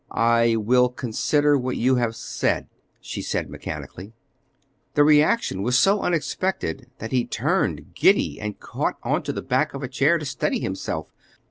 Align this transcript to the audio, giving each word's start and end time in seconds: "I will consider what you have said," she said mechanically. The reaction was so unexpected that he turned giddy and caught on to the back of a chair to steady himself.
"I 0.09 0.55
will 0.55 0.89
consider 0.89 1.59
what 1.59 1.77
you 1.77 1.97
have 1.97 2.15
said," 2.15 2.67
she 3.01 3.21
said 3.21 3.51
mechanically. 3.51 4.13
The 4.95 5.03
reaction 5.03 5.61
was 5.61 5.77
so 5.77 6.01
unexpected 6.01 6.89
that 6.97 7.11
he 7.11 7.23
turned 7.23 7.93
giddy 7.93 8.39
and 8.41 8.59
caught 8.59 8.97
on 9.03 9.21
to 9.21 9.31
the 9.31 9.43
back 9.43 9.75
of 9.75 9.83
a 9.83 9.87
chair 9.87 10.17
to 10.17 10.25
steady 10.25 10.59
himself. 10.59 11.11